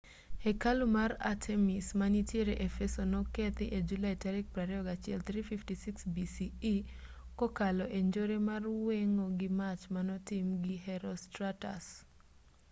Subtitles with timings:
[0.43, 4.41] hekalu mar artemis ma nitiere efeso nokethi e julai 21
[5.27, 6.45] 356 bce
[7.39, 11.85] kokalo e njore mar weng'o gi mach manotim gi herostratus